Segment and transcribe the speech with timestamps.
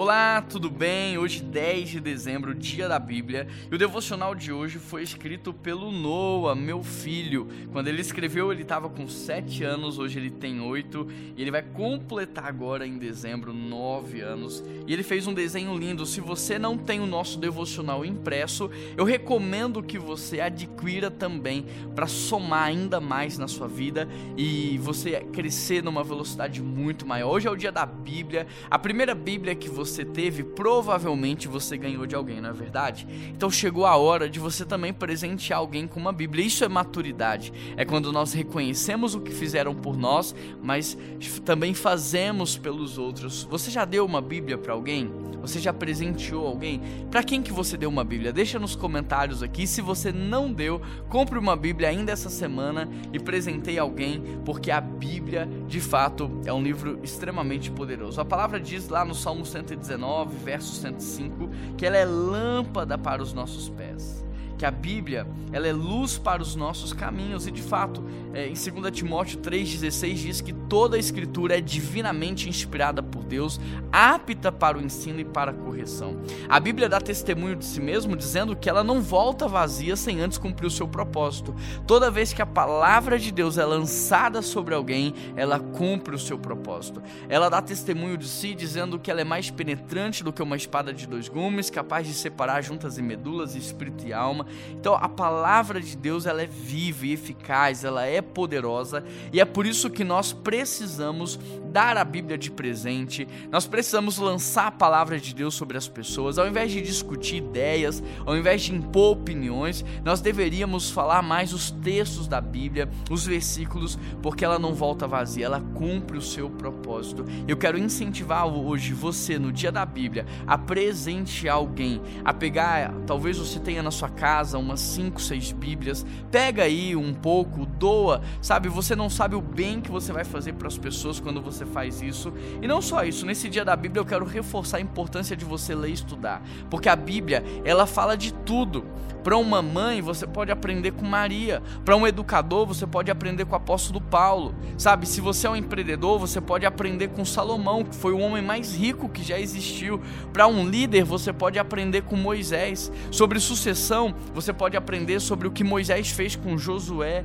[0.00, 1.18] Olá, tudo bem?
[1.18, 5.90] Hoje, 10 de dezembro, dia da Bíblia, e o devocional de hoje foi escrito pelo
[5.90, 7.48] Noah, meu filho.
[7.72, 11.62] Quando ele escreveu, ele estava com 7 anos, hoje ele tem 8, e ele vai
[11.62, 14.62] completar agora em dezembro 9 anos.
[14.86, 16.06] E ele fez um desenho lindo.
[16.06, 22.06] Se você não tem o nosso devocional impresso, eu recomendo que você adquira também para
[22.06, 27.32] somar ainda mais na sua vida e você crescer numa velocidade muito maior.
[27.32, 31.76] Hoje é o dia da Bíblia, a primeira Bíblia que você você teve, provavelmente você
[31.76, 33.06] ganhou de alguém, não é verdade?
[33.34, 36.44] Então chegou a hora de você também presentear alguém com uma Bíblia.
[36.44, 37.52] Isso é maturidade.
[37.76, 40.96] É quando nós reconhecemos o que fizeram por nós, mas
[41.44, 43.44] também fazemos pelos outros.
[43.44, 45.10] Você já deu uma Bíblia para alguém?
[45.40, 46.80] Você já presenteou alguém?
[47.10, 48.32] Para quem que você deu uma Bíblia?
[48.32, 49.66] Deixa nos comentários aqui.
[49.66, 54.80] Se você não deu, compre uma Bíblia ainda essa semana e presenteie alguém, porque a
[54.80, 58.20] Bíblia, de fato, é um livro extremamente poderoso.
[58.20, 63.22] A palavra diz lá no Salmo 119 119, verso 105, que ela é lâmpada para
[63.22, 64.27] os nossos pés
[64.58, 68.52] que a Bíblia ela é luz para os nossos caminhos e de fato é, em
[68.52, 73.60] 2 Timóteo 3,16 diz que toda a escritura é divinamente inspirada por Deus,
[73.92, 76.20] apta para o ensino e para a correção.
[76.48, 80.36] A Bíblia dá testemunho de si mesmo dizendo que ela não volta vazia sem antes
[80.36, 81.54] cumprir o seu propósito.
[81.86, 86.38] Toda vez que a palavra de Deus é lançada sobre alguém, ela cumpre o seu
[86.38, 87.02] propósito.
[87.28, 90.92] Ela dá testemunho de si dizendo que ela é mais penetrante do que uma espada
[90.92, 95.80] de dois gumes, capaz de separar juntas e medulas, espírito e alma então a palavra
[95.80, 100.04] de Deus ela é viva e eficaz, ela é poderosa e é por isso que
[100.04, 101.38] nós precisamos
[101.70, 106.38] dar a Bíblia de presente, nós precisamos lançar a palavra de Deus sobre as pessoas,
[106.38, 111.70] ao invés de discutir ideias, ao invés de impor opiniões, nós deveríamos falar mais os
[111.70, 117.24] textos da Bíblia, os versículos, porque ela não volta vazia, ela cumpre o seu propósito.
[117.46, 123.38] Eu quero incentivar hoje você, no dia da Bíblia, a presentear alguém, a pegar, talvez
[123.38, 128.22] você tenha na sua casa, casa umas 5, 6 Bíblias, pega aí um pouco, doa,
[128.40, 128.68] sabe?
[128.68, 132.00] Você não sabe o bem que você vai fazer para as pessoas quando você faz
[132.00, 132.32] isso.
[132.62, 135.74] E não só isso, nesse dia da Bíblia eu quero reforçar a importância de você
[135.74, 136.40] ler e estudar,
[136.70, 138.84] porque a Bíblia, ela fala de tudo.
[139.22, 141.62] Para uma mãe, você pode aprender com Maria.
[141.84, 144.54] Para um educador, você pode aprender com o apóstolo Paulo.
[144.76, 148.42] Sabe, se você é um empreendedor, você pode aprender com Salomão, que foi o homem
[148.42, 150.00] mais rico que já existiu.
[150.32, 152.90] Para um líder, você pode aprender com Moisés.
[153.10, 157.24] Sobre sucessão, você pode aprender sobre o que Moisés fez com Josué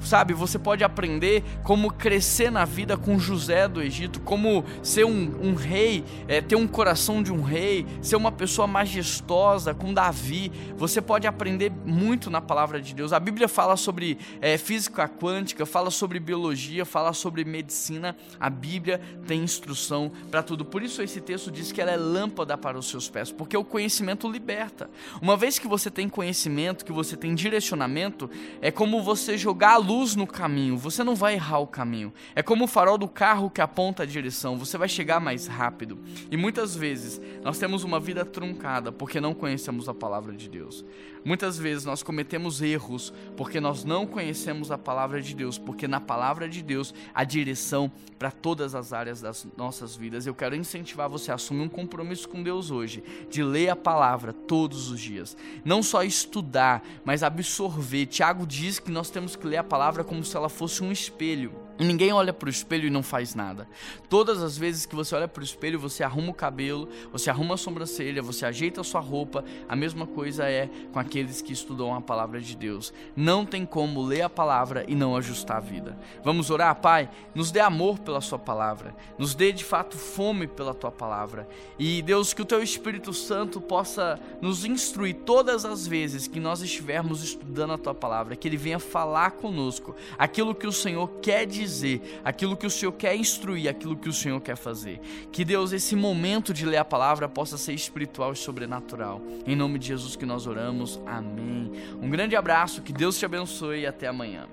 [0.00, 0.34] sabe?
[0.34, 5.54] Você pode aprender como crescer na vida com José do Egito, como ser um, um
[5.54, 10.50] rei, é, ter um coração de um rei, ser uma pessoa majestosa com Davi.
[10.76, 13.12] Você pode aprender muito na palavra de Deus.
[13.12, 18.16] A Bíblia fala sobre é, física quântica, fala sobre biologia, fala sobre medicina.
[18.38, 20.64] A Bíblia tem instrução para tudo.
[20.64, 23.64] Por isso esse texto diz que ela é lâmpada para os seus pés, porque o
[23.64, 24.88] conhecimento liberta.
[25.20, 29.76] Uma vez que você tem conhecimento, que você tem direcionamento, é como você jogar a
[29.76, 32.12] luz luz no caminho, você não vai errar o caminho.
[32.36, 35.98] É como o farol do carro que aponta a direção, você vai chegar mais rápido.
[36.30, 40.84] E muitas vezes nós temos uma vida truncada porque não conhecemos a palavra de Deus.
[41.24, 46.00] Muitas vezes nós cometemos erros porque nós não conhecemos a palavra de Deus, porque na
[46.00, 50.24] palavra de Deus há direção para todas as áreas das nossas vidas.
[50.26, 54.32] Eu quero incentivar você a assumir um compromisso com Deus hoje, de ler a palavra
[54.50, 55.36] todos os dias.
[55.64, 58.06] Não só estudar, mas absorver.
[58.06, 61.52] Tiago diz que nós temos que ler a palavra como se ela fosse um espelho.
[61.80, 63.66] Ninguém olha para o espelho e não faz nada.
[64.06, 67.54] Todas as vezes que você olha para o espelho, você arruma o cabelo, você arruma
[67.54, 69.42] a sobrancelha, você ajeita a sua roupa.
[69.66, 72.92] A mesma coisa é com aqueles que estudam a palavra de Deus.
[73.16, 75.98] Não tem como ler a palavra e não ajustar a vida.
[76.22, 77.08] Vamos orar, Pai?
[77.34, 81.48] Nos dê amor pela Sua palavra, nos dê de fato fome pela Tua palavra.
[81.78, 86.60] E Deus, que o Teu Espírito Santo possa nos instruir todas as vezes que nós
[86.60, 91.46] estivermos estudando a Tua palavra, que Ele venha falar conosco aquilo que o Senhor quer
[91.46, 95.00] dizer dizer, aquilo que o Senhor quer instruir, aquilo que o Senhor quer fazer.
[95.32, 99.20] Que Deus, esse momento de ler a palavra possa ser espiritual e sobrenatural.
[99.46, 101.00] Em nome de Jesus que nós oramos.
[101.06, 101.72] Amém.
[102.00, 104.46] Um grande abraço, que Deus te abençoe e até amanhã.